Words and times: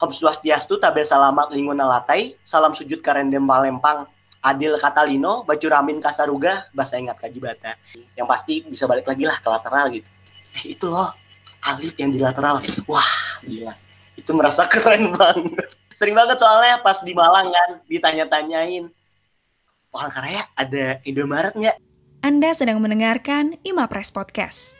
Om 0.00 0.16
Swastiastu, 0.16 0.80
Tabe 0.80 1.04
Salamat 1.04 1.52
Linguna 1.52 1.84
Latai, 1.84 2.32
Salam 2.40 2.72
Sujud 2.72 3.04
Karendem 3.04 3.44
Palempang, 3.44 4.08
Adil 4.40 4.80
Katalino, 4.80 5.44
Baju 5.44 5.66
Ramin 5.68 6.00
Kasaruga, 6.00 6.64
Bahasa 6.72 6.96
Ingat 6.96 7.20
Kajibata. 7.20 7.76
Yang 8.16 8.26
pasti 8.26 8.54
bisa 8.64 8.88
balik 8.88 9.04
lagi 9.04 9.28
lah 9.28 9.36
ke 9.36 9.48
lateral 9.52 9.92
gitu. 9.92 10.08
Eh, 10.56 10.72
itu 10.72 10.88
loh, 10.88 11.12
Alif 11.68 11.92
yang 12.00 12.16
di 12.16 12.18
lateral. 12.18 12.64
Wah, 12.88 13.12
gila. 13.44 13.76
Itu 14.16 14.32
merasa 14.32 14.64
keren 14.72 15.12
banget. 15.12 15.68
Sering 15.92 16.16
banget 16.16 16.40
soalnya 16.40 16.80
pas 16.80 17.04
di 17.04 17.12
Malang 17.12 17.52
kan, 17.52 17.84
ditanya-tanyain, 17.84 18.88
Palangkaraya 19.92 20.48
ada 20.56 21.02
Indomaret 21.04 21.52
nggak? 21.52 21.76
Anda 22.24 22.56
sedang 22.56 22.80
mendengarkan 22.80 23.60
Imapres 23.66 24.08
Podcast, 24.08 24.78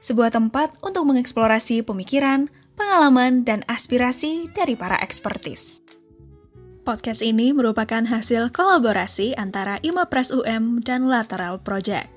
sebuah 0.00 0.32
tempat 0.32 0.80
untuk 0.80 1.04
mengeksplorasi 1.04 1.84
pemikiran, 1.84 2.48
pengalaman, 2.76 3.44
dan 3.44 3.64
aspirasi 3.68 4.48
dari 4.52 4.74
para 4.74 4.96
ekspertis. 5.00 5.80
Podcast 6.82 7.22
ini 7.22 7.54
merupakan 7.54 8.02
hasil 8.02 8.50
kolaborasi 8.50 9.38
antara 9.38 9.78
Imapres 9.86 10.34
UM 10.34 10.82
dan 10.82 11.06
Lateral 11.06 11.62
Project. 11.62 12.10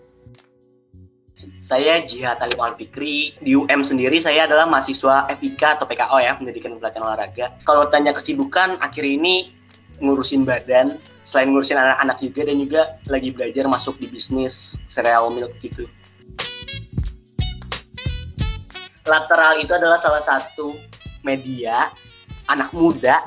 Saya 1.62 2.02
Jihad 2.02 2.42
Talib 2.42 2.58
Alfikri. 2.58 3.38
Di 3.38 3.54
UM 3.54 3.82
sendiri 3.86 4.18
saya 4.18 4.50
adalah 4.50 4.66
mahasiswa 4.66 5.30
FIK 5.30 5.62
atau 5.78 5.86
PKO 5.86 6.18
ya, 6.18 6.34
Pendidikan 6.34 6.74
Pelatihan 6.82 7.06
Olahraga. 7.06 7.54
Kalau 7.62 7.86
tanya 7.94 8.14
kesibukan, 8.18 8.82
akhir 8.82 9.06
ini 9.06 9.54
ngurusin 10.02 10.46
badan, 10.46 10.98
selain 11.26 11.54
ngurusin 11.54 11.78
anak-anak 11.78 12.18
juga 12.22 12.42
dan 12.50 12.58
juga 12.58 12.82
lagi 13.06 13.30
belajar 13.34 13.66
masuk 13.70 13.98
di 14.02 14.10
bisnis 14.10 14.78
cereal 14.90 15.30
milk 15.30 15.54
gitu 15.62 15.86
lateral 19.06 19.62
itu 19.62 19.72
adalah 19.72 20.02
salah 20.02 20.22
satu 20.22 20.74
media 21.22 21.94
anak 22.50 22.74
muda 22.74 23.22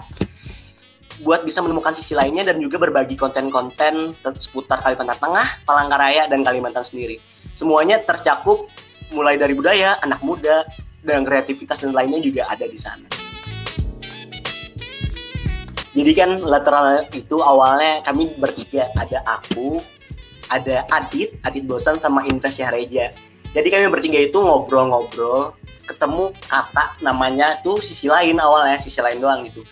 buat 1.23 1.43
bisa 1.43 1.59
menemukan 1.59 1.95
sisi 1.99 2.15
lainnya 2.15 2.47
dan 2.47 2.63
juga 2.63 2.79
berbagi 2.79 3.19
konten-konten 3.19 4.15
seputar 4.39 4.79
Kalimantan 4.87 5.19
Tengah, 5.19 5.49
Palangkaraya, 5.67 6.31
dan 6.31 6.47
Kalimantan 6.47 6.87
sendiri. 6.87 7.19
Semuanya 7.59 7.99
tercakup 8.07 8.71
mulai 9.11 9.35
dari 9.35 9.51
budaya, 9.51 9.99
anak 10.07 10.23
muda, 10.23 10.63
dan 11.03 11.27
kreativitas 11.27 11.83
dan 11.83 11.91
lainnya 11.91 12.23
juga 12.23 12.47
ada 12.47 12.71
di 12.71 12.79
sana. 12.79 13.07
Jadi 15.91 16.13
kan 16.15 16.39
lateral 16.39 17.11
itu 17.11 17.43
awalnya 17.43 17.99
kami 18.07 18.39
bertiga, 18.39 18.87
ada 18.95 19.19
aku, 19.27 19.83
ada 20.55 20.87
Adit, 20.95 21.35
Adit 21.43 21.67
Bosan 21.67 21.99
sama 21.99 22.23
Indra 22.31 22.55
Syahreja. 22.55 23.11
Jadi 23.59 23.69
kami 23.75 23.91
bertiga 23.91 24.23
itu 24.23 24.39
ngobrol-ngobrol 24.39 25.59
ketemu 25.89 26.37
kata 26.45 27.01
namanya 27.01 27.65
tuh 27.65 27.81
sisi 27.81 28.07
lain 28.13 28.37
awalnya 28.37 28.77
sisi 28.77 29.01
lain 29.01 29.19
doang 29.19 29.49
gitu. 29.49 29.65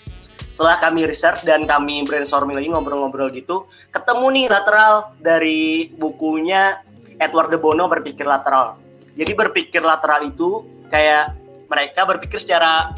Setelah 0.56 0.80
kami 0.80 1.04
research 1.04 1.44
dan 1.44 1.68
kami 1.68 2.00
brainstorming 2.08 2.56
lagi 2.56 2.72
ngobrol-ngobrol 2.72 3.28
gitu 3.36 3.68
ketemu 3.92 4.26
nih 4.32 4.46
lateral 4.48 5.12
dari 5.20 5.92
bukunya 5.92 6.80
Edward 7.20 7.52
de 7.52 7.60
Bono 7.60 7.84
berpikir 7.92 8.24
lateral. 8.24 8.80
Jadi 9.16 9.32
berpikir 9.36 9.84
lateral 9.84 10.28
itu 10.28 10.64
kayak 10.88 11.36
mereka 11.68 12.08
berpikir 12.08 12.40
secara 12.40 12.92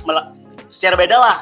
secara 0.71 0.95
beda 0.95 1.17
lah. 1.19 1.37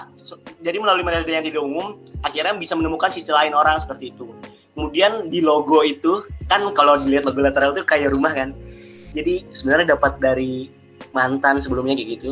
Jadi 0.64 0.76
melalui 0.80 1.04
metode 1.04 1.28
yang 1.28 1.44
tidak 1.44 1.62
umum 1.62 2.00
akhirnya 2.24 2.56
bisa 2.56 2.72
menemukan 2.74 3.12
sisi 3.12 3.28
lain 3.28 3.52
orang 3.52 3.78
seperti 3.78 4.16
itu. 4.16 4.32
Kemudian 4.76 5.32
di 5.32 5.40
logo 5.40 5.80
itu 5.80 6.24
kan 6.48 6.60
kalau 6.76 7.00
dilihat 7.00 7.24
logo 7.24 7.40
lateral 7.40 7.72
itu 7.72 7.84
kayak 7.84 8.12
rumah 8.12 8.32
kan? 8.32 8.52
Jadi 9.16 9.48
sebenarnya 9.56 9.96
dapat 9.96 10.20
dari 10.20 10.68
mantan 11.16 11.62
sebelumnya 11.62 11.96
kayak 11.96 12.20
gitu. 12.20 12.30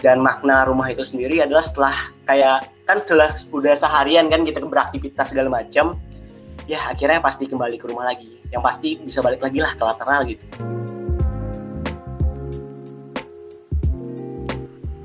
Dan 0.00 0.24
makna 0.24 0.64
rumah 0.64 0.88
itu 0.88 1.04
sendiri 1.04 1.44
adalah 1.44 1.60
setelah 1.60 1.96
kayak 2.24 2.70
kan 2.88 3.04
setelah 3.04 3.36
udah 3.52 3.74
seharian 3.76 4.32
kan 4.32 4.48
kita 4.48 4.64
beraktivitas 4.64 5.30
segala 5.30 5.60
macam 5.60 5.94
ya 6.64 6.80
akhirnya 6.88 7.20
pasti 7.20 7.44
kembali 7.50 7.76
ke 7.76 7.86
rumah 7.90 8.08
lagi. 8.08 8.40
Yang 8.50 8.62
pasti 8.64 8.88
bisa 8.98 9.20
balik 9.20 9.44
lagi 9.44 9.58
lah 9.60 9.72
ke 9.76 9.82
lateral 9.84 10.20
gitu. 10.24 10.44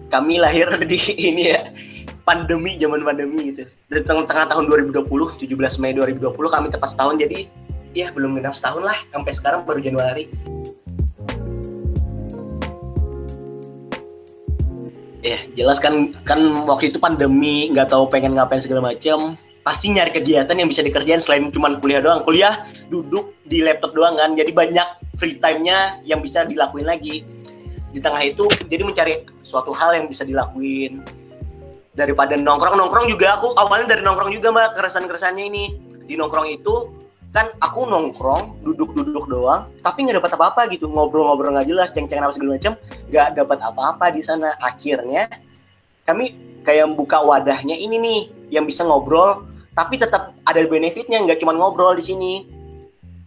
Kami 0.07 0.39
lahir 0.39 0.71
di 0.89 0.99
ini 1.19 1.51
ya 1.51 1.73
pandemi 2.23 2.79
zaman 2.79 3.03
pandemi 3.03 3.51
gitu. 3.51 3.67
Dari 3.91 4.01
tengah-tengah 4.01 4.47
tahun 4.55 4.65
2020 4.71 5.05
17 5.43 5.81
Mei 5.83 5.91
2020 5.91 6.31
kami 6.31 6.67
tepat 6.71 6.95
setahun. 6.95 7.19
Jadi 7.19 7.51
ya 7.91 8.11
belum 8.15 8.39
genap 8.39 8.55
setahun 8.55 8.83
lah 8.83 8.97
sampai 9.11 9.31
sekarang 9.35 9.61
baru 9.67 9.79
Januari 9.83 10.27
ya 15.25 15.41
jelas 15.57 15.81
kan 15.81 16.13
kan 16.21 16.37
waktu 16.69 16.93
itu 16.93 17.01
pandemi 17.01 17.73
nggak 17.73 17.89
tahu 17.89 18.05
pengen 18.05 18.37
ngapain 18.37 18.61
segala 18.61 18.93
macam 18.93 19.33
pasti 19.65 19.89
nyari 19.89 20.13
kegiatan 20.13 20.53
yang 20.53 20.69
bisa 20.69 20.85
dikerjain 20.85 21.17
selain 21.17 21.49
cuma 21.49 21.73
kuliah 21.81 21.97
doang. 21.97 22.21
Kuliah 22.21 22.69
duduk 22.93 23.33
di 23.49 23.65
laptop 23.65 23.97
doang 23.97 24.13
kan. 24.13 24.37
Jadi 24.37 24.53
banyak 24.53 24.85
free 25.17 25.41
time-nya 25.41 25.97
yang 26.05 26.21
bisa 26.21 26.45
dilakuin 26.45 26.85
lagi. 26.85 27.25
Di 27.89 27.97
tengah 27.97 28.21
itu 28.21 28.45
jadi 28.69 28.85
mencari 28.85 29.25
suatu 29.41 29.73
hal 29.73 29.97
yang 29.97 30.05
bisa 30.05 30.21
dilakuin. 30.21 31.01
Daripada 31.97 32.37
nongkrong 32.37 32.77
nongkrong 32.77 33.09
juga 33.09 33.41
aku 33.41 33.57
awalnya 33.57 33.97
dari 33.97 34.05
nongkrong 34.05 34.37
juga 34.37 34.53
mbak 34.53 34.77
keresan 34.77 35.09
keresannya 35.09 35.49
ini. 35.49 35.65
Di 36.05 36.13
nongkrong 36.13 36.45
itu 36.53 36.93
kan 37.35 37.51
aku 37.59 37.83
nongkrong 37.83 38.63
duduk-duduk 38.63 39.27
doang 39.27 39.67
tapi 39.83 40.07
nggak 40.07 40.23
dapat 40.23 40.31
apa-apa 40.39 40.61
gitu. 40.71 40.87
Ngobrol-ngobrol 40.87 41.51
nggak 41.51 41.67
jelas 41.67 41.91
ceng-ceng 41.91 42.23
apa 42.23 42.31
segala 42.31 42.55
macam 42.55 42.73
nggak 43.11 43.27
dapat 43.35 43.59
apa-apa 43.59 44.05
di 44.15 44.23
sana. 44.23 44.55
Akhirnya 44.63 45.27
kami 46.07 46.31
kayak 46.63 46.95
buka 46.95 47.19
wadahnya 47.19 47.75
ini 47.75 47.99
nih 47.99 48.21
yang 48.55 48.63
bisa 48.63 48.87
ngobrol 48.87 49.43
tapi 49.75 49.99
tetap 49.99 50.31
ada 50.47 50.63
benefitnya 50.63 51.19
nggak 51.27 51.43
cuma 51.43 51.51
ngobrol 51.51 51.91
di 51.99 52.07
sini. 52.07 52.33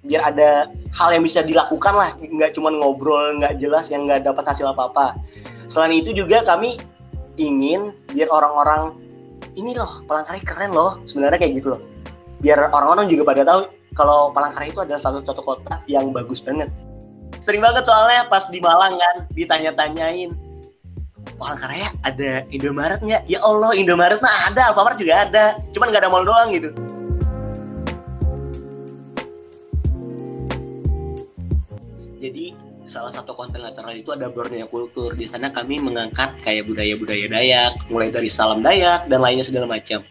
Biar 0.01 0.33
ada 0.33 0.73
hal 0.97 1.09
yang 1.13 1.21
bisa 1.21 1.45
dilakukan 1.45 1.93
lah 1.93 2.17
nggak 2.17 2.57
cuma 2.57 2.73
ngobrol 2.73 3.37
nggak 3.37 3.61
jelas 3.61 3.93
yang 3.93 4.09
nggak 4.09 4.25
dapat 4.25 4.49
hasil 4.49 4.73
apa-apa. 4.73 5.21
Selain 5.69 5.93
itu 5.93 6.17
juga 6.17 6.41
kami 6.49 6.81
ingin 7.37 7.93
biar 8.17 8.33
orang-orang 8.33 8.97
ini 9.53 9.77
loh 9.77 10.01
Palangkaraya 10.09 10.43
keren 10.49 10.73
loh 10.73 10.97
sebenarnya 11.05 11.45
kayak 11.45 11.61
gitu 11.61 11.77
loh. 11.77 11.83
Biar 12.41 12.73
orang-orang 12.73 13.13
juga 13.13 13.29
pada 13.29 13.45
tahu 13.45 13.78
kalau 13.98 14.31
Palangkaraya 14.31 14.70
itu 14.70 14.78
adalah 14.78 15.03
satu 15.03 15.26
satu 15.26 15.42
kota 15.42 15.82
yang 15.91 16.14
bagus 16.14 16.38
banget. 16.38 16.70
Sering 17.42 17.59
banget 17.59 17.82
soalnya 17.82 18.31
pas 18.31 18.47
di 18.47 18.62
Malang 18.62 18.94
kan 18.94 19.26
ditanya-tanyain 19.34 20.31
Palangkaraya 21.34 21.91
ada 22.06 22.47
Indomaret 22.54 23.03
nggak? 23.03 23.26
Ya 23.26 23.42
Allah 23.42 23.75
Indomaret 23.75 24.22
mah 24.22 24.54
ada, 24.54 24.70
Alfamart 24.70 24.97
juga 25.03 25.26
ada, 25.26 25.59
cuman 25.75 25.91
nggak 25.91 26.03
ada 26.06 26.10
mall 26.14 26.22
doang 26.22 26.54
gitu. 26.54 26.70
Jadi 32.19 32.54
salah 32.91 33.15
satu 33.15 33.36
konten 33.36 33.62
lateral 33.62 33.94
itu 33.94 34.10
ada 34.10 34.26
Borneo 34.30 34.66
Kultur. 34.66 35.15
Di 35.15 35.26
sana 35.26 35.50
kami 35.54 35.78
mengangkat 35.78 36.38
kayak 36.42 36.66
budaya-budaya 36.66 37.30
Dayak, 37.30 37.75
mulai 37.91 38.10
dari 38.10 38.30
salam 38.30 38.62
Dayak 38.62 39.06
dan 39.06 39.22
lainnya 39.22 39.47
segala 39.47 39.70
macam. 39.70 40.03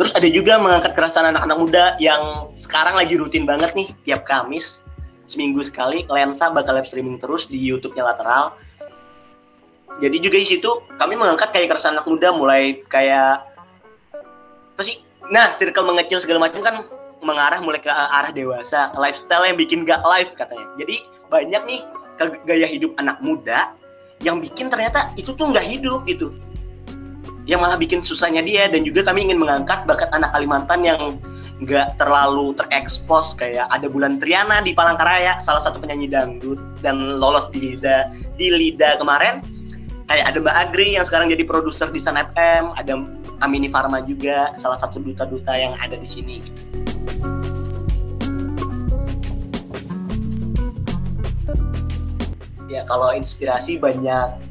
Terus 0.00 0.16
ada 0.16 0.28
juga 0.32 0.56
mengangkat 0.56 0.96
kerasan 0.96 1.28
anak-anak 1.28 1.58
muda 1.60 1.84
yang 2.00 2.48
sekarang 2.56 2.96
lagi 2.96 3.20
rutin 3.20 3.44
banget 3.44 3.76
nih 3.76 3.92
tiap 4.08 4.24
Kamis 4.24 4.80
seminggu 5.28 5.60
sekali 5.60 6.08
lensa 6.08 6.48
bakal 6.48 6.72
live 6.72 6.88
streaming 6.88 7.20
terus 7.20 7.44
di 7.44 7.60
YouTube-nya 7.60 8.08
Lateral. 8.08 8.56
Jadi 10.00 10.16
juga 10.24 10.40
di 10.40 10.48
situ 10.48 10.72
kami 10.96 11.20
mengangkat 11.20 11.52
kayak 11.52 11.76
kerasan 11.76 12.00
anak 12.00 12.08
muda 12.08 12.32
mulai 12.32 12.80
kayak 12.88 13.44
apa 14.72 14.82
sih? 14.88 15.04
Nah, 15.28 15.52
circle 15.60 15.84
mengecil 15.84 16.24
segala 16.24 16.48
macam 16.48 16.64
kan 16.64 16.80
mengarah 17.20 17.60
mulai 17.60 17.84
ke 17.84 17.92
arah 17.92 18.32
dewasa, 18.32 18.88
lifestyle 18.96 19.44
yang 19.44 19.60
bikin 19.60 19.84
gak 19.84 20.00
live 20.00 20.32
katanya. 20.32 20.64
Jadi 20.80 20.96
banyak 21.28 21.62
nih 21.68 21.80
gaya 22.48 22.64
hidup 22.64 22.96
anak 22.96 23.20
muda 23.20 23.76
yang 24.24 24.40
bikin 24.40 24.72
ternyata 24.72 25.12
itu 25.20 25.36
tuh 25.36 25.52
nggak 25.52 25.64
hidup 25.64 26.08
gitu 26.08 26.32
yang 27.50 27.58
malah 27.58 27.74
bikin 27.74 27.98
susahnya 27.98 28.46
dia. 28.46 28.70
Dan 28.70 28.86
juga 28.86 29.02
kami 29.02 29.26
ingin 29.26 29.42
mengangkat 29.42 29.82
bakat 29.82 30.06
anak 30.14 30.30
Kalimantan 30.30 30.86
yang 30.86 31.18
nggak 31.58 31.98
terlalu 31.98 32.54
terekspos. 32.54 33.34
Kayak 33.34 33.66
ada 33.74 33.90
Bulan 33.90 34.22
Triana 34.22 34.62
di 34.62 34.70
Palangkaraya 34.70 35.42
salah 35.42 35.58
satu 35.58 35.82
penyanyi 35.82 36.06
dangdut 36.06 36.62
dan 36.78 37.18
lolos 37.18 37.50
di 37.50 37.74
Lida 37.74 38.06
di 38.38 38.54
Lida 38.54 38.94
kemarin. 39.02 39.42
Kayak 40.06 40.26
ada 40.30 40.38
Mbak 40.42 40.56
Agri 40.56 40.88
yang 40.94 41.06
sekarang 41.06 41.26
jadi 41.30 41.42
produser 41.42 41.90
di 41.90 41.98
Sun 41.98 42.18
FM 42.18 42.74
ada 42.78 42.94
Amini 43.42 43.70
Farma 43.70 44.02
juga 44.02 44.54
salah 44.58 44.78
satu 44.78 45.02
duta-duta 45.02 45.54
yang 45.54 45.74
ada 45.78 45.98
di 45.98 46.06
sini. 46.06 46.38
Ya 52.70 52.86
kalau 52.86 53.10
inspirasi 53.10 53.82
banyak 53.82 54.49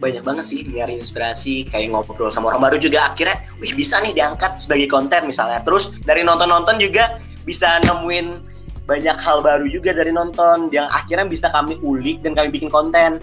banyak 0.00 0.24
banget 0.24 0.44
sih 0.48 0.64
nyari 0.64 0.96
inspirasi 0.96 1.68
kayak 1.68 1.92
ngobrol 1.92 2.32
sama 2.32 2.56
orang 2.56 2.72
baru 2.72 2.76
juga. 2.80 3.12
Akhirnya 3.12 3.36
wih 3.60 3.76
bisa 3.76 4.00
nih 4.00 4.16
diangkat 4.16 4.64
sebagai 4.64 4.88
konten 4.88 5.28
misalnya. 5.28 5.60
Terus 5.60 5.92
dari 6.02 6.24
nonton-nonton 6.24 6.80
juga 6.80 7.20
bisa 7.44 7.78
nemuin 7.84 8.40
banyak 8.88 9.16
hal 9.20 9.44
baru 9.44 9.68
juga 9.68 9.92
dari 9.92 10.10
nonton 10.10 10.72
yang 10.72 10.88
akhirnya 10.88 11.28
bisa 11.28 11.52
kami 11.52 11.76
ulik 11.84 12.24
dan 12.24 12.32
kami 12.32 12.48
bikin 12.48 12.72
konten. 12.72 13.20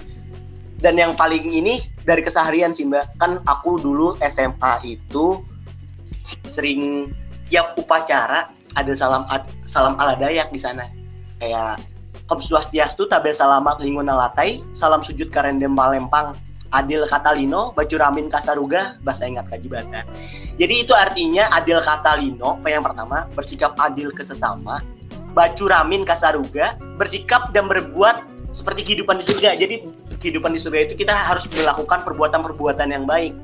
Dan 0.78 0.94
yang 0.94 1.18
paling 1.18 1.50
ini 1.50 1.82
dari 2.06 2.22
keseharian 2.22 2.70
sih 2.78 2.86
mbak. 2.86 3.10
Kan 3.18 3.42
aku 3.50 3.82
dulu 3.82 4.14
SMA 4.22 4.86
itu 4.86 5.42
sering 6.46 7.10
tiap 7.50 7.74
upacara 7.74 8.54
ada 8.78 8.94
salam 8.94 9.26
ad, 9.34 9.50
salam 9.66 9.98
ala 9.98 10.14
Dayak 10.14 10.54
di 10.54 10.62
sana. 10.62 10.86
Kayak 11.42 11.82
Om 12.30 12.38
Swastiastu 12.44 13.10
tabe 13.10 13.34
salamat 13.34 13.82
linguna 13.82 14.14
latai 14.14 14.62
salam 14.78 15.02
sujud 15.02 15.34
karendem 15.34 15.74
palempang 15.74 16.38
adil 16.72 17.08
katalino 17.08 17.72
baju 17.72 17.96
ramin 18.00 18.28
kasaruga 18.28 18.96
bahasa 19.04 19.28
ingat 19.28 19.48
kajibata 19.52 20.04
jadi 20.60 20.74
itu 20.84 20.94
artinya 20.96 21.52
adil 21.54 21.80
katalino 21.80 22.60
yang 22.68 22.84
pertama 22.84 23.30
bersikap 23.36 23.78
adil 23.80 24.12
ke 24.12 24.24
sesama 24.24 24.84
baju 25.38 25.64
ramin 25.70 26.02
kasaruga 26.02 26.76
bersikap 26.98 27.54
dan 27.54 27.70
berbuat 27.70 28.38
seperti 28.58 28.82
kehidupan 28.82 29.22
di 29.22 29.26
surga. 29.30 29.54
Jadi 29.54 29.86
kehidupan 30.18 30.50
di 30.50 30.58
surga 30.58 30.90
itu 30.90 30.98
kita 30.98 31.14
harus 31.14 31.46
melakukan 31.54 32.02
perbuatan-perbuatan 32.02 32.90
yang 32.90 33.06
baik. 33.06 33.38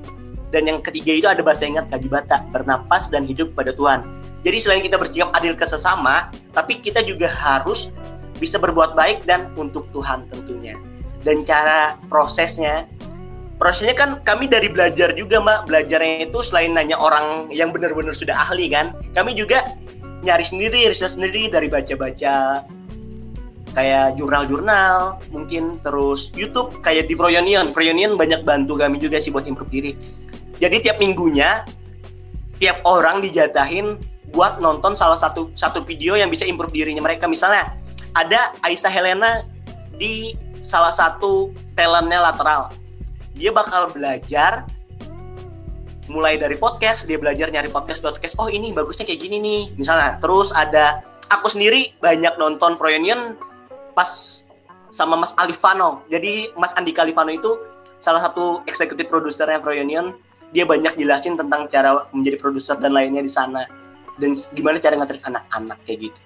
Dan 0.49 0.69
yang 0.69 0.81
ketiga 0.81 1.13
itu 1.13 1.27
ada 1.29 1.41
bahasa 1.45 1.69
ingat 1.69 1.89
kajibata 1.93 2.45
bernapas 2.49 3.13
dan 3.13 3.29
hidup 3.29 3.53
pada 3.53 3.73
Tuhan. 3.73 4.01
Jadi 4.41 4.57
selain 4.57 4.81
kita 4.81 4.97
bersikap 4.97 5.29
adil 5.37 5.53
ke 5.53 5.65
sesama 5.69 6.33
tapi 6.53 6.81
kita 6.81 7.05
juga 7.05 7.29
harus 7.29 7.93
bisa 8.41 8.57
berbuat 8.57 8.97
baik 8.97 9.25
dan 9.29 9.53
untuk 9.53 9.85
Tuhan 9.93 10.25
tentunya. 10.29 10.77
Dan 11.21 11.45
cara 11.45 11.95
prosesnya 12.09 12.89
prosesnya 13.63 13.95
kan 13.95 14.19
kami 14.27 14.51
dari 14.51 14.67
belajar 14.67 15.15
juga 15.15 15.39
mbak. 15.39 15.71
Belajarnya 15.71 16.27
itu 16.27 16.43
selain 16.43 16.75
nanya 16.75 16.99
orang 16.99 17.47
yang 17.47 17.71
benar-benar 17.71 18.11
sudah 18.11 18.35
ahli 18.35 18.67
kan 18.67 18.91
kami 19.15 19.31
juga 19.31 19.63
nyari 20.19 20.43
sendiri 20.43 20.91
riset 20.91 21.15
sendiri 21.15 21.47
dari 21.47 21.71
baca-baca 21.71 22.67
kayak 23.71 24.19
jurnal-jurnal 24.19 25.15
mungkin 25.31 25.79
terus 25.79 26.27
YouTube 26.35 26.75
kayak 26.83 27.07
di 27.07 27.15
Proyonion. 27.15 27.71
Proyonion 27.71 28.19
banyak 28.19 28.43
bantu 28.43 28.75
kami 28.75 28.99
juga 28.99 29.23
sih 29.23 29.31
buat 29.31 29.47
improve 29.47 29.71
diri. 29.71 29.91
Jadi 30.59 30.83
tiap 30.83 30.99
minggunya 30.99 31.63
tiap 32.59 32.83
orang 32.83 33.23
dijatahin 33.23 33.95
buat 34.35 34.59
nonton 34.59 34.99
salah 34.99 35.15
satu 35.15 35.55
satu 35.55 35.87
video 35.87 36.19
yang 36.19 36.27
bisa 36.27 36.43
improve 36.43 36.75
dirinya 36.75 36.99
mereka. 36.99 37.31
Misalnya 37.31 37.79
ada 38.11 38.51
Aisyah 38.59 38.91
Helena 38.91 39.39
di 39.95 40.35
salah 40.59 40.91
satu 40.91 41.55
talentnya 41.79 42.19
lateral 42.19 42.82
dia 43.33 43.49
bakal 43.49 43.89
belajar 43.89 44.65
mulai 46.11 46.35
dari 46.35 46.59
podcast 46.59 47.07
dia 47.07 47.15
belajar 47.15 47.47
nyari 47.47 47.71
podcast 47.71 48.03
podcast 48.03 48.35
oh 48.35 48.51
ini 48.51 48.69
bagusnya 48.75 49.07
kayak 49.07 49.21
gini 49.23 49.37
nih. 49.39 49.61
Misalnya 49.79 50.19
terus 50.19 50.51
ada 50.51 51.01
aku 51.31 51.49
sendiri 51.49 51.95
banyak 52.03 52.35
nonton 52.37 52.75
Proyonion 52.75 53.39
pas 53.95 54.43
sama 54.93 55.17
Mas 55.17 55.33
Alifano. 55.39 56.05
Jadi 56.11 56.53
Mas 56.59 56.75
Andi 56.75 56.93
Alifano 56.93 57.33
itu 57.33 57.57
salah 58.03 58.19
satu 58.19 58.61
eksekutif 58.67 59.07
produsernya 59.07 59.63
Proyonion 59.63 60.13
dia 60.53 60.69
banyak 60.69 60.99
jelasin 61.01 61.33
tentang 61.33 61.65
cara 61.71 62.05
menjadi 62.13 62.37
produser 62.37 62.77
dan 62.77 62.93
lainnya 62.93 63.25
di 63.25 63.31
sana. 63.31 63.65
Dan 64.21 64.37
gimana 64.53 64.77
cara 64.77 64.93
ngatur 64.93 65.17
anak-anak 65.25 65.81
kayak 65.89 66.11
gitu 66.11 66.19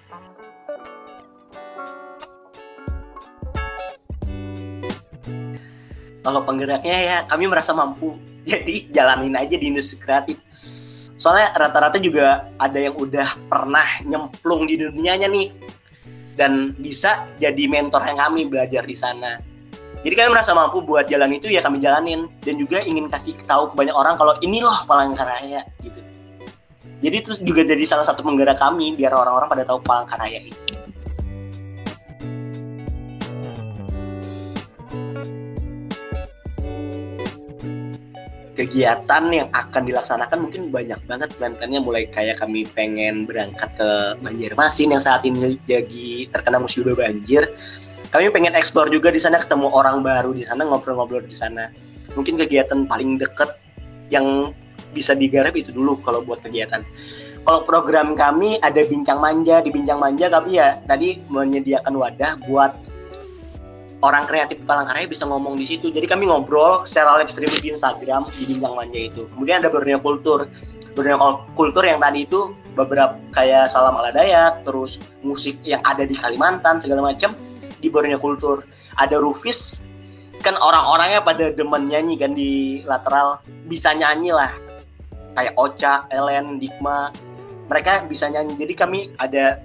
kalau 6.22 6.42
penggeraknya 6.42 6.96
ya 6.98 7.16
kami 7.26 7.46
merasa 7.46 7.72
mampu. 7.74 8.18
Jadi 8.50 8.88
jalanin 8.90 9.36
aja 9.36 9.54
di 9.54 9.66
industri 9.68 10.00
kreatif. 10.00 10.40
Soalnya 11.18 11.50
rata-rata 11.52 11.98
juga 11.98 12.46
ada 12.62 12.78
yang 12.78 12.94
udah 12.94 13.34
pernah 13.50 13.84
nyemplung 14.06 14.70
di 14.70 14.78
dunianya 14.78 15.26
nih. 15.28 15.50
Dan 16.38 16.70
bisa 16.78 17.26
jadi 17.42 17.66
mentor 17.66 17.98
yang 18.06 18.22
kami 18.22 18.46
belajar 18.46 18.86
di 18.86 18.94
sana. 18.94 19.42
Jadi 20.06 20.14
kami 20.14 20.30
merasa 20.30 20.54
mampu 20.54 20.78
buat 20.78 21.10
jalan 21.10 21.34
itu 21.34 21.50
ya 21.50 21.58
kami 21.58 21.82
jalanin. 21.82 22.30
Dan 22.46 22.62
juga 22.62 22.78
ingin 22.86 23.10
kasih 23.10 23.34
tahu 23.42 23.74
ke 23.74 23.82
banyak 23.82 23.90
orang 23.90 24.14
kalau 24.14 24.38
ini 24.38 24.62
loh 24.62 24.86
Palangkaraya 24.86 25.66
gitu. 25.82 25.98
Jadi 27.02 27.16
itu 27.18 27.30
juga 27.42 27.66
jadi 27.66 27.82
salah 27.82 28.06
satu 28.06 28.22
penggerak 28.22 28.62
kami 28.62 28.94
biar 28.94 29.10
orang-orang 29.10 29.50
pada 29.50 29.66
tahu 29.66 29.82
Palangkaraya 29.82 30.38
itu 30.46 30.77
kegiatan 38.58 39.24
yang 39.30 39.46
akan 39.54 39.86
dilaksanakan 39.86 40.50
mungkin 40.50 40.74
banyak 40.74 40.98
banget 41.06 41.30
plan-plannya 41.38 41.78
mulai 41.78 42.10
kayak 42.10 42.42
kami 42.42 42.66
pengen 42.66 43.22
berangkat 43.22 43.70
ke 43.78 44.18
Banjarmasin 44.18 44.90
yang 44.90 44.98
saat 44.98 45.22
ini 45.22 45.62
lagi 45.70 46.26
terkena 46.34 46.58
musibah 46.58 46.98
banjir. 46.98 47.46
Kami 48.10 48.34
pengen 48.34 48.58
eksplor 48.58 48.90
juga 48.90 49.14
di 49.14 49.22
sana 49.22 49.38
ketemu 49.38 49.70
orang 49.70 50.02
baru 50.02 50.34
di 50.34 50.42
sana 50.42 50.66
ngobrol-ngobrol 50.66 51.22
di 51.22 51.38
sana. 51.38 51.70
Mungkin 52.18 52.34
kegiatan 52.34 52.82
paling 52.90 53.22
deket 53.22 53.54
yang 54.10 54.50
bisa 54.90 55.14
digarap 55.14 55.54
itu 55.54 55.70
dulu 55.70 55.94
kalau 56.02 56.26
buat 56.26 56.42
kegiatan. 56.42 56.82
Kalau 57.46 57.62
program 57.62 58.18
kami 58.18 58.58
ada 58.58 58.82
bincang 58.82 59.22
manja 59.22 59.62
di 59.62 59.70
bincang 59.70 60.02
manja 60.02 60.26
kami 60.26 60.58
ya 60.58 60.82
tadi 60.90 61.22
menyediakan 61.30 61.94
wadah 61.94 62.42
buat 62.50 62.74
orang 64.02 64.24
kreatif 64.30 64.62
Palangkaraya 64.62 65.10
bisa 65.10 65.26
ngomong 65.26 65.58
di 65.58 65.66
situ. 65.66 65.90
Jadi 65.90 66.06
kami 66.06 66.30
ngobrol 66.30 66.86
secara 66.86 67.18
live 67.18 67.30
streaming 67.30 67.62
di 67.62 67.68
Instagram 67.74 68.30
di 68.34 68.44
Bincang 68.46 68.74
Manja 68.78 69.00
itu. 69.00 69.22
Kemudian 69.34 69.62
ada 69.64 69.70
Borneo 69.70 69.98
Kultur. 69.98 70.46
Borneo 70.94 71.46
Kultur 71.58 71.82
yang 71.82 71.98
tadi 71.98 72.26
itu 72.26 72.54
beberapa 72.78 73.18
kayak 73.34 73.70
Salam 73.74 73.98
Ala 73.98 74.14
Dayak, 74.14 74.62
terus 74.62 75.02
musik 75.26 75.58
yang 75.66 75.82
ada 75.82 76.06
di 76.06 76.14
Kalimantan 76.14 76.78
segala 76.78 77.10
macam 77.10 77.34
di 77.82 77.90
Borneo 77.90 78.22
Kultur. 78.22 78.62
Ada 78.98 79.18
Rufis 79.18 79.82
kan 80.42 80.54
orang-orangnya 80.54 81.20
pada 81.22 81.50
demen 81.50 81.90
nyanyi 81.90 82.14
kan 82.14 82.30
di 82.34 82.82
lateral 82.86 83.42
bisa 83.66 83.90
nyanyi 83.90 84.30
lah 84.30 84.50
kayak 85.34 85.54
Ocha, 85.58 86.06
Ellen, 86.14 86.62
Dikma 86.62 87.10
mereka 87.66 88.06
bisa 88.06 88.30
nyanyi 88.30 88.54
jadi 88.54 88.74
kami 88.78 89.10
ada 89.18 89.58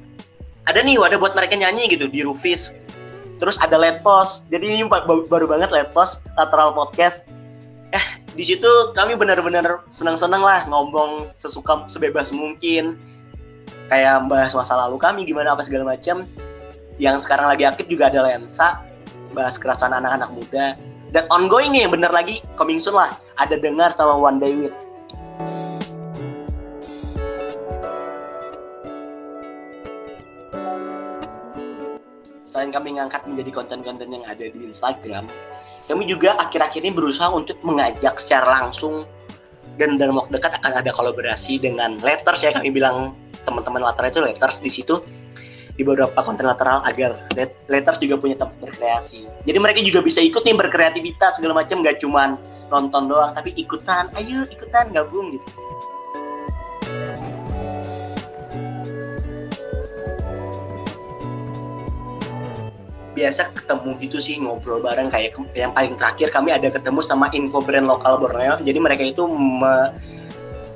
ada 0.65 0.79
nih 0.81 0.97
wadah 0.97 1.21
buat 1.21 1.37
mereka 1.37 1.61
nyanyi 1.61 1.93
gitu 1.93 2.09
di 2.09 2.25
Rufis 2.25 2.73
terus 3.43 3.59
ada 3.59 3.75
late 3.75 3.99
post. 3.99 4.47
Jadi 4.47 4.79
ini 4.79 4.87
baru, 4.87 5.43
banget 5.51 5.67
late 5.67 5.91
post 5.91 6.23
lateral 6.39 6.71
podcast. 6.71 7.27
Eh 7.91 8.23
di 8.31 8.47
situ 8.47 8.95
kami 8.95 9.19
benar-benar 9.19 9.83
senang-senang 9.91 10.39
lah 10.39 10.63
ngomong 10.71 11.35
sesuka 11.35 11.83
sebebas 11.91 12.31
mungkin. 12.31 12.95
Kayak 13.91 14.31
bahas 14.31 14.55
masa 14.55 14.79
lalu 14.79 14.95
kami 14.95 15.27
gimana 15.27 15.51
apa 15.51 15.67
segala 15.67 15.91
macam 15.91 16.23
yang 16.95 17.19
sekarang 17.19 17.51
lagi 17.51 17.67
aktif 17.67 17.91
juga 17.91 18.07
ada 18.07 18.23
lensa 18.23 18.79
bahas 19.35 19.59
kerasan 19.59 19.91
anak-anak 19.91 20.31
muda. 20.31 20.79
Dan 21.11 21.27
ongoing 21.27 21.75
nih 21.75 21.91
bener 21.91 22.15
lagi 22.15 22.39
coming 22.55 22.79
soon 22.79 22.95
lah. 22.95 23.11
Ada 23.35 23.59
dengar 23.59 23.91
sama 23.91 24.15
One 24.15 24.39
Day 24.39 24.55
With 24.55 24.73
selain 32.53 32.69
kami 32.69 33.01
ngangkat 33.01 33.25
menjadi 33.25 33.49
konten-konten 33.49 34.13
yang 34.13 34.21
ada 34.29 34.45
di 34.45 34.61
Instagram, 34.61 35.25
kami 35.89 36.05
juga 36.05 36.37
akhir-akhir 36.37 36.85
ini 36.85 36.93
berusaha 36.93 37.33
untuk 37.33 37.57
mengajak 37.65 38.21
secara 38.21 38.45
langsung 38.61 39.09
dan 39.81 39.97
dalam 39.97 40.21
waktu 40.21 40.37
dekat 40.37 40.61
akan 40.61 40.85
ada 40.85 40.93
kolaborasi 40.93 41.57
dengan 41.57 41.97
letters 42.05 42.45
ya 42.45 42.53
kami 42.53 42.69
bilang 42.69 43.17
teman-teman 43.41 43.81
lateral 43.81 44.13
itu 44.13 44.21
letters 44.21 44.61
di 44.61 44.69
situ 44.69 45.01
di 45.73 45.81
beberapa 45.81 46.21
konten 46.21 46.45
lateral 46.45 46.85
agar 46.85 47.17
letters 47.65 47.97
juga 47.97 48.21
punya 48.21 48.37
tempat 48.37 48.53
berkreasi. 48.61 49.25
Jadi 49.49 49.57
mereka 49.57 49.81
juga 49.81 50.05
bisa 50.05 50.21
ikut 50.21 50.45
nih 50.45 50.53
berkreativitas 50.53 51.41
segala 51.41 51.65
macam 51.65 51.81
nggak 51.81 51.97
cuman 51.97 52.37
nonton 52.69 53.09
doang 53.09 53.33
tapi 53.33 53.57
ikutan, 53.57 54.13
ayo 54.13 54.45
ikutan 54.53 54.93
gabung 54.93 55.33
gitu. 55.33 55.49
Biasa 63.13 63.53
ketemu 63.53 63.89
gitu 64.01 64.17
sih 64.19 64.35
ngobrol 64.41 64.81
bareng. 64.81 65.13
Kayak 65.13 65.37
yang 65.53 65.71
paling 65.71 65.95
terakhir 65.95 66.29
kami 66.33 66.49
ada 66.51 66.67
ketemu 66.73 66.99
sama 67.05 67.29
info 67.31 67.61
brand 67.61 67.85
lokal 67.85 68.17
Borneo. 68.17 68.59
Jadi 68.61 68.79
mereka 68.81 69.03
itu 69.05 69.25
me 69.29 69.93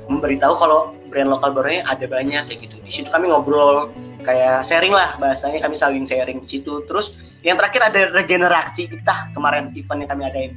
memberitahu 0.08 0.54
kalau 0.56 0.96
brand 1.12 1.28
lokal 1.28 1.52
Borneo 1.52 1.84
ada 1.84 2.06
banyak 2.06 2.48
kayak 2.48 2.58
gitu. 2.64 2.76
Di 2.80 2.90
situ 2.90 3.08
kami 3.10 3.28
ngobrol 3.28 3.92
kayak 4.22 4.64
sharing 4.64 4.94
lah 4.94 5.18
bahasanya. 5.18 5.60
Kami 5.60 5.74
saling 5.74 6.06
sharing 6.06 6.40
di 6.42 6.48
situ. 6.48 6.86
Terus 6.86 7.12
yang 7.42 7.58
terakhir 7.58 7.92
ada 7.92 8.00
regenerasi 8.14 8.90
kita 8.90 9.34
kemarin 9.34 9.74
event 9.74 10.06
yang 10.06 10.10
kami 10.10 10.22
adain. 10.26 10.52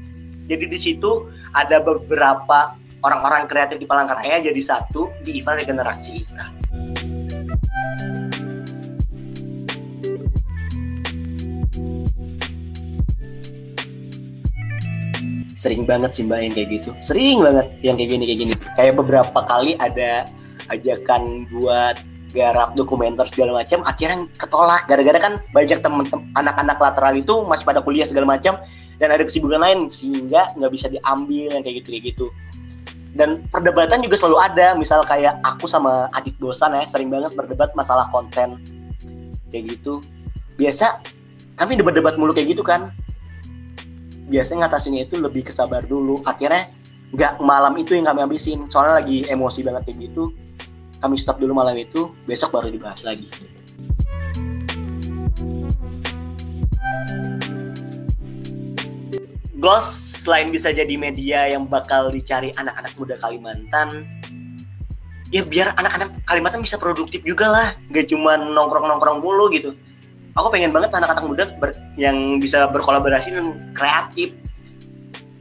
Jadi 0.50 0.65
di 0.69 0.79
situ 0.79 1.29
ada 1.53 1.77
beberapa 1.81 2.77
orang-orang 3.01 3.50
kreatif 3.50 3.81
di 3.81 3.89
Palangkaraya 3.89 4.41
jadi 4.41 4.61
satu 4.61 5.09
di 5.25 5.41
event 5.41 5.61
regenerasi 5.61 6.21
kita. 6.21 6.45
Sering 15.62 15.86
banget 15.86 16.18
sih 16.18 16.25
mbak 16.25 16.41
yang 16.41 16.53
kayak 16.58 16.70
gitu. 16.82 16.89
Sering 17.06 17.46
banget 17.46 17.70
yang 17.86 17.94
kayak 17.94 18.10
gini 18.18 18.24
kayak 18.25 18.39
gini. 18.41 18.53
Kayak 18.74 18.94
beberapa 18.98 19.39
kali 19.46 19.77
ada 19.77 20.25
ajakan 20.74 21.46
buat 21.53 22.01
garap 22.34 22.74
dokumenter 22.74 23.30
segala 23.30 23.62
macam 23.62 23.86
akhirnya 23.86 24.25
ketolak. 24.41 24.89
Gara-gara 24.89 25.20
kan 25.22 25.34
banyak 25.53 25.86
temen, 25.86 26.10
anak-anak 26.34 26.82
lateral 26.82 27.13
itu 27.13 27.46
masih 27.46 27.62
pada 27.70 27.86
kuliah 27.86 28.10
segala 28.10 28.25
macam 28.25 28.58
dan 28.98 29.13
ada 29.13 29.22
kesibukan 29.22 29.62
lain 29.62 29.94
sehingga 29.94 30.50
nggak 30.58 30.72
bisa 30.74 30.89
diambil 30.89 31.53
yang 31.53 31.62
kayak 31.62 31.86
gitu 31.86 31.89
kayak 31.94 32.06
gitu. 32.10 32.27
Dan 33.13 33.46
perdebatan 33.53 34.01
juga 34.01 34.18
selalu 34.18 34.38
ada. 34.41 34.74
Misal 34.74 35.06
kayak 35.06 35.38
aku 35.46 35.70
sama 35.70 36.10
adik 36.18 36.41
bosan 36.41 36.74
ya 36.74 36.89
sering 36.89 37.13
banget 37.13 37.38
berdebat 37.38 37.70
masalah 37.77 38.10
konten 38.10 38.58
kayak 39.53 39.77
gitu. 39.77 40.01
Biasa 40.58 41.06
kami 41.60 41.77
debat-debat 41.77 42.18
mulu 42.18 42.34
kayak 42.34 42.58
gitu 42.58 42.65
kan 42.65 42.89
biasanya 44.31 44.65
ngatasinnya 44.65 45.11
itu 45.11 45.19
lebih 45.19 45.51
kesabar 45.51 45.83
dulu. 45.83 46.23
Akhirnya 46.23 46.71
nggak 47.11 47.43
malam 47.43 47.75
itu 47.75 48.00
yang 48.00 48.07
kami 48.07 48.23
habisin. 48.23 48.71
Soalnya 48.71 49.03
lagi 49.03 49.27
emosi 49.27 49.59
banget 49.67 49.91
kayak 49.91 50.07
gitu. 50.07 50.31
Kami 51.03 51.19
stop 51.19 51.43
dulu 51.43 51.51
malam 51.51 51.75
itu 51.75 52.15
besok 52.23 52.55
baru 52.55 52.71
dibahas 52.71 53.03
lagi. 53.03 53.27
Ghost 59.61 60.25
selain 60.25 60.50
bisa 60.50 60.73
jadi 60.73 60.97
media 60.97 61.45
yang 61.50 61.69
bakal 61.69 62.09
dicari 62.09 62.50
anak-anak 62.57 62.93
muda 62.97 63.13
Kalimantan, 63.21 64.09
ya 65.29 65.45
biar 65.45 65.77
anak-anak 65.77 66.17
Kalimantan 66.25 66.65
bisa 66.65 66.81
produktif 66.81 67.21
juga 67.21 67.45
lah, 67.45 67.67
gak 67.93 68.09
cuma 68.09 68.38
nongkrong-nongkrong 68.41 69.21
mulu 69.21 69.53
gitu. 69.53 69.77
Aku 70.39 70.47
pengen 70.47 70.71
banget 70.71 70.95
anak-anak 70.95 71.23
muda 71.27 71.43
ber, 71.59 71.75
yang 72.00 72.39
bisa 72.39 72.71
berkolaborasi 72.71 73.35
dan 73.35 73.71
kreatif. 73.75 74.31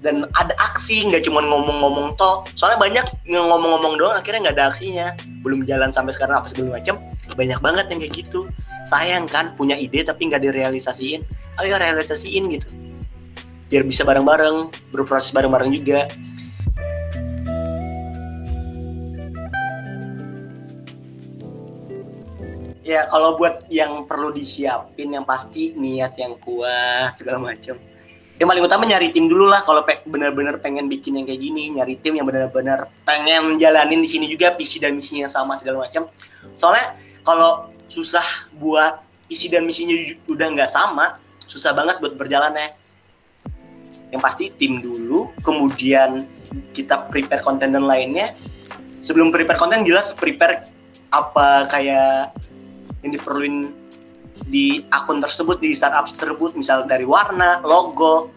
Dan 0.00 0.25
ada 0.32 0.56
aksi 0.56 1.04
nggak 1.12 1.28
cuma 1.28 1.44
ngomong-ngomong 1.44 2.16
toh 2.16 2.40
soalnya 2.56 2.80
banyak 2.80 3.04
ngomong-ngomong 3.28 4.00
doang 4.00 4.16
akhirnya 4.16 4.49
nggak 4.49 4.56
ada 4.56 4.66
aksinya. 4.73 5.06
Belum 5.44 5.68
jalan 5.68 5.92
sampai 5.92 6.16
sekarang 6.16 6.40
apa 6.40 6.49
segala 6.49 6.80
macam 6.80 6.97
banyak 7.37 7.61
banget 7.61 7.87
yang 7.92 7.99
kayak 8.00 8.14
gitu. 8.25 8.49
Sayang 8.88 9.28
kan 9.28 9.52
punya 9.61 9.76
ide 9.76 10.00
tapi 10.00 10.32
nggak 10.32 10.40
direalisasiin. 10.40 11.20
Ayo 11.61 11.76
realisasiin 11.76 12.49
gitu. 12.49 12.64
Biar 13.68 13.85
bisa 13.85 14.02
bareng-bareng 14.02 14.73
berproses 14.90 15.37
bareng-bareng 15.37 15.68
juga 15.76 16.09
ya 22.90 23.06
kalau 23.06 23.38
buat 23.38 23.70
yang 23.70 24.02
perlu 24.11 24.35
disiapin 24.35 25.14
yang 25.14 25.23
pasti 25.23 25.78
niat 25.78 26.18
yang 26.18 26.35
kuat 26.42 27.14
segala 27.14 27.38
macam 27.38 27.78
yang 28.40 28.49
paling 28.49 28.64
utama 28.66 28.82
nyari 28.88 29.14
tim 29.14 29.30
dulu 29.30 29.47
lah 29.47 29.62
kalau 29.62 29.87
pe 29.87 30.02
benar-benar 30.11 30.59
pengen 30.59 30.90
bikin 30.90 31.23
yang 31.23 31.26
kayak 31.30 31.38
gini 31.38 31.70
nyari 31.70 31.94
tim 32.02 32.18
yang 32.18 32.26
benar-benar 32.26 32.90
pengen 33.06 33.62
jalanin 33.62 34.02
di 34.02 34.09
sini 34.11 34.26
juga 34.26 34.59
visi 34.59 34.82
dan 34.82 34.99
misinya 34.99 35.30
sama 35.30 35.54
segala 35.54 35.87
macam 35.87 36.11
soalnya 36.59 36.99
kalau 37.23 37.70
susah 37.87 38.50
buat 38.59 38.99
isi 39.30 39.47
dan 39.47 39.70
misinya 39.70 39.94
udah 40.26 40.47
nggak 40.59 40.70
sama 40.75 41.23
susah 41.47 41.70
banget 41.70 42.02
buat 42.02 42.18
berjalan 42.18 42.50
ya 42.59 42.75
yang 44.11 44.18
pasti 44.18 44.50
tim 44.59 44.82
dulu 44.82 45.30
kemudian 45.47 46.26
kita 46.75 47.06
prepare 47.11 47.42
konten 47.42 47.75
dan 47.75 47.87
lainnya. 47.87 48.35
Sebelum 49.00 49.32
prepare 49.32 49.56
konten 49.56 49.87
jelas 49.87 50.12
prepare 50.12 50.66
apa 51.11 51.66
kayak 51.73 52.37
yang 53.02 53.16
diperluin 53.16 53.73
di 54.49 54.87
akun 54.88 55.21
tersebut 55.21 55.61
di 55.61 55.76
startup 55.76 56.09
tersebut 56.09 56.57
misal 56.57 56.88
dari 56.88 57.04
warna 57.04 57.61
logo 57.61 58.33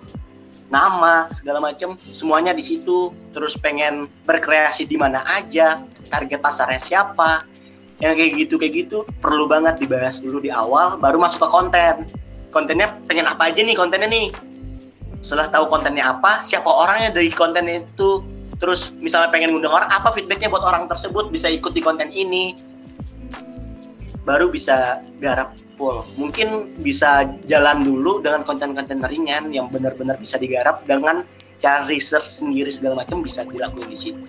nama 0.74 1.29
segala 1.29 1.62
macam 1.62 1.93
semuanya 2.01 2.51
di 2.51 2.65
situ. 2.65 3.13
Terus 3.29 3.53
pengen 3.62 4.10
berkreasi 4.25 4.89
di 4.89 4.98
mana 4.98 5.22
aja 5.29 5.86
target 6.10 6.41
pasarnya 6.41 6.82
siapa 6.82 7.46
yang 8.01 8.17
kayak 8.17 8.32
gitu 8.36 8.58
kayak 8.58 8.74
gitu 8.74 8.98
perlu 9.22 9.46
banget 9.46 9.79
dibahas 9.79 10.17
dulu 10.20 10.41
di 10.41 10.50
awal 10.50 10.98
baru 10.98 11.22
masuk 11.22 11.46
ke 11.46 11.50
konten. 11.53 11.96
Kontennya 12.50 12.89
pengen 13.05 13.29
apa 13.29 13.53
aja 13.53 13.62
nih 13.62 13.77
kontennya 13.77 14.10
nih? 14.10 14.34
Setelah 15.22 15.48
tahu 15.50 15.70
kontennya 15.70 16.10
apa 16.10 16.43
siapa 16.43 16.67
orangnya 16.67 17.13
dari 17.13 17.29
konten 17.29 17.70
itu? 17.70 18.25
Terus 18.58 18.93
misalnya 18.98 19.29
pengen 19.29 19.53
ngundang 19.53 19.74
orang 19.74 19.89
apa 19.89 20.13
feedbacknya 20.13 20.50
buat 20.50 20.65
orang 20.65 20.89
tersebut? 20.89 21.29
Bisa 21.29 21.50
ikut 21.50 21.74
di 21.74 21.82
konten 21.82 22.10
ini 22.13 22.73
baru 24.24 24.48
bisa 24.48 25.03
garap 25.20 25.51
full 25.75 26.00
mungkin 26.15 26.72
bisa 26.80 27.27
jalan 27.44 27.84
dulu 27.84 28.24
dengan 28.24 28.48
konten-konten 28.48 29.03
ringan 29.03 29.51
yang 29.51 29.68
benar-benar 29.68 30.15
bisa 30.15 30.39
digarap 30.39 30.84
dengan 30.88 31.27
cara 31.60 31.84
research 31.92 32.27
sendiri 32.27 32.72
segala 32.72 33.03
macam 33.03 33.20
bisa 33.20 33.44
dilakukan 33.44 33.92
di 33.92 34.00
situ 34.00 34.24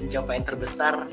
pencapaian 0.00 0.44
terbesar 0.48 1.04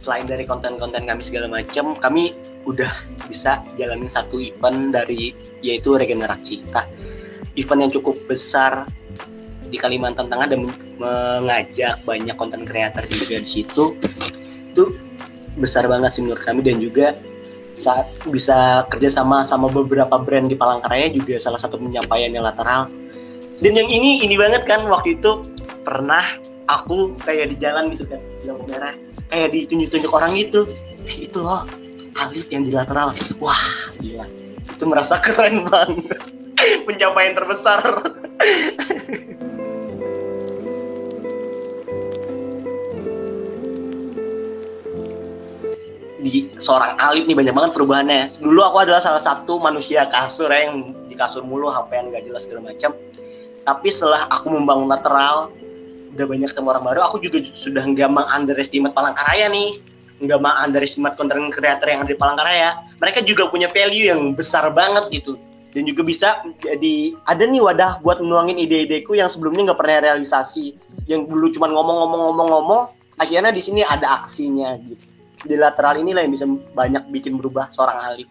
selain 0.00 0.24
dari 0.24 0.48
konten-konten 0.48 1.04
kami 1.04 1.20
segala 1.20 1.46
macam, 1.46 1.92
kami 1.92 2.32
udah 2.64 2.88
bisa 3.28 3.60
jalanin 3.76 4.08
satu 4.08 4.40
event 4.40 4.96
dari 4.96 5.36
yaitu 5.60 5.92
regenerasi 5.92 6.64
kita. 6.64 6.88
Event 7.60 7.80
yang 7.84 7.92
cukup 8.00 8.16
besar 8.24 8.88
di 9.70 9.78
Kalimantan 9.78 10.26
Tengah 10.26 10.46
dan 10.50 10.66
mengajak 10.98 12.02
banyak 12.02 12.36
konten 12.36 12.66
kreator 12.66 13.06
juga 13.06 13.40
di 13.40 13.48
situ. 13.48 13.96
Itu 14.74 14.98
besar 15.56 15.86
banget 15.86 16.18
sih 16.18 16.22
menurut 16.26 16.42
kami 16.42 16.66
dan 16.66 16.82
juga 16.82 17.14
saat 17.78 18.10
bisa 18.28 18.84
kerjasama 18.92 19.46
sama 19.46 19.70
beberapa 19.72 20.20
brand 20.20 20.50
di 20.50 20.58
Palangkaraya 20.58 21.08
juga 21.14 21.40
salah 21.40 21.56
satu 21.56 21.80
pencapaian 21.80 22.34
yang 22.34 22.44
lateral. 22.44 22.90
Dan 23.60 23.76
yang 23.76 23.88
ini 23.88 24.24
ini 24.26 24.36
banget 24.36 24.68
kan 24.68 24.84
waktu 24.90 25.20
itu 25.20 25.46
pernah 25.84 26.24
aku 26.70 27.18
kayak 27.26 27.50
di 27.50 27.56
jalan 27.58 27.90
gitu 27.90 28.06
kan 28.06 28.22
lampu 28.46 28.64
merah 28.70 28.94
kayak 29.26 29.50
ditunjuk-tunjuk 29.50 30.12
orang 30.14 30.38
itu 30.38 30.66
itu 31.10 31.38
loh 31.42 31.66
Alif 32.18 32.46
yang 32.50 32.66
di 32.66 32.72
lateral 32.74 33.14
wah 33.42 33.64
gila 33.98 34.26
itu 34.70 34.84
merasa 34.86 35.18
keren 35.24 35.66
banget 35.66 36.22
pencapaian 36.86 37.34
terbesar 37.34 37.80
di 46.20 46.52
seorang 46.60 47.00
Alif 47.00 47.24
nih 47.24 47.36
banyak 47.36 47.54
banget 47.56 47.70
perubahannya. 47.72 48.22
Dulu 48.38 48.60
aku 48.60 48.84
adalah 48.84 49.00
salah 49.00 49.20
satu 49.20 49.56
manusia 49.56 50.04
kasur 50.08 50.52
ya, 50.52 50.68
yang 50.68 50.92
di 51.08 51.16
kasur 51.16 51.42
mulu, 51.42 51.72
HP 51.72 51.90
yang 51.96 52.06
gak 52.12 52.24
jelas 52.28 52.42
segala 52.44 52.70
macam. 52.72 52.90
Tapi 53.64 53.88
setelah 53.92 54.28
aku 54.28 54.52
membangun 54.52 54.88
lateral, 54.88 55.52
udah 56.16 56.26
banyak 56.26 56.48
ketemu 56.52 56.68
orang 56.74 56.84
baru 56.84 57.00
aku 57.06 57.22
juga 57.22 57.38
sudah 57.54 57.86
nggak 57.86 58.10
meng-underestimate 58.10 58.92
Palangkaraya 58.92 59.46
nih. 59.48 59.80
Nggak 60.20 60.40
meng-underestimate 60.42 61.14
content 61.16 61.48
creator 61.52 61.86
yang 61.88 62.00
ada 62.04 62.10
di 62.12 62.18
Palangkaraya. 62.18 62.70
Mereka 63.00 63.24
juga 63.24 63.48
punya 63.48 63.68
value 63.72 64.12
yang 64.12 64.36
besar 64.36 64.68
banget 64.72 65.08
gitu. 65.12 65.40
Dan 65.70 65.86
juga 65.86 66.02
bisa 66.02 66.42
jadi 66.58 67.14
ada 67.30 67.46
nih 67.46 67.62
wadah 67.62 68.02
buat 68.02 68.18
menuangin 68.18 68.58
ide-ideku 68.58 69.14
yang 69.14 69.30
sebelumnya 69.30 69.70
nggak 69.70 69.78
pernah 69.78 69.98
realisasi. 70.02 70.74
Yang 71.06 71.30
dulu 71.30 71.46
cuma 71.54 71.70
ngomong-ngomong-ngomong-ngomong 71.70 72.82
akhirnya 73.20 73.52
di 73.54 73.62
sini 73.62 73.80
ada 73.86 74.24
aksinya 74.24 74.74
gitu 74.80 75.04
di 75.44 75.56
lateral 75.56 76.00
inilah 76.00 76.20
yang 76.24 76.32
bisa 76.32 76.46
banyak 76.76 77.04
bikin 77.08 77.40
berubah 77.40 77.72
seorang 77.72 77.96
ahli. 77.96 78.24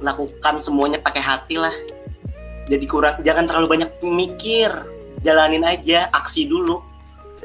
Lakukan 0.00 0.64
semuanya 0.64 0.98
pakai 1.04 1.20
hati 1.20 1.60
lah. 1.60 1.74
Jadi 2.70 2.84
kurang 2.88 3.20
jangan 3.20 3.44
terlalu 3.50 3.80
banyak 3.80 3.90
mikir. 4.00 4.70
Jalanin 5.20 5.68
aja 5.68 6.08
aksi 6.16 6.48
dulu. 6.48 6.80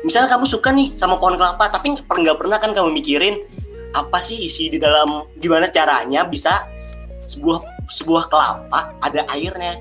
Misalnya 0.07 0.31
kamu 0.37 0.45
suka 0.47 0.71
nih 0.71 0.95
sama 0.95 1.19
pohon 1.19 1.35
kelapa 1.35 1.67
tapi 1.67 1.97
nggak 1.99 2.37
pernah 2.39 2.55
kan 2.61 2.71
kamu 2.71 2.93
mikirin 2.93 3.43
apa 3.95 4.19
sih 4.19 4.47
isi 4.47 4.67
di 4.67 4.79
dalam 4.79 5.27
gimana 5.39 5.71
caranya 5.71 6.27
bisa 6.27 6.67
sebuah 7.25 7.63
sebuah 7.89 8.27
kelapa 8.27 8.91
ada 8.99 9.23
airnya 9.31 9.79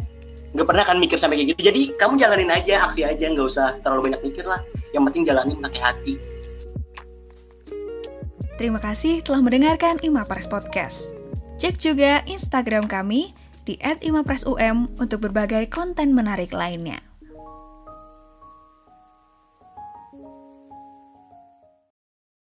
nggak 0.55 0.67
pernah 0.71 0.85
kan 0.87 0.97
mikir 1.03 1.19
sampai 1.19 1.43
kayak 1.43 1.59
gitu 1.59 1.61
jadi 1.67 1.81
kamu 1.99 2.15
jalanin 2.15 2.51
aja 2.55 2.87
aksi 2.87 3.03
aja 3.03 3.27
nggak 3.27 3.47
usah 3.47 3.75
terlalu 3.83 4.11
banyak 4.11 4.21
mikir 4.23 4.47
lah 4.47 4.63
yang 4.95 5.03
penting 5.11 5.27
jalanin 5.27 5.59
pakai 5.59 5.83
hati 5.83 6.15
Terima 8.55 8.79
kasih 8.79 9.19
telah 9.27 9.43
mendengarkan 9.43 9.99
Imapres 10.07 10.47
Podcast. 10.47 11.11
Cek 11.59 11.75
juga 11.75 12.23
Instagram 12.23 12.87
kami 12.87 13.35
di 13.67 13.75
@imapresum 13.83 14.95
untuk 14.95 15.27
berbagai 15.27 15.67
konten 15.75 16.15
menarik 16.15 16.55
lainnya. 16.55 17.03